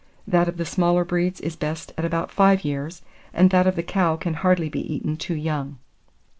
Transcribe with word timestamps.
That 0.25 0.47
of 0.47 0.57
the 0.57 0.65
smaller 0.65 1.05
breeds 1.05 1.39
is 1.41 1.55
best 1.55 1.93
at 1.95 2.03
about 2.03 2.31
five 2.31 2.63
years, 2.65 3.03
and 3.35 3.51
that 3.51 3.67
of 3.67 3.75
the 3.75 3.83
cow 3.83 4.15
can 4.15 4.33
hardly 4.33 4.67
be 4.67 4.81
eaten 4.91 5.15
too 5.15 5.35
young. 5.35 5.77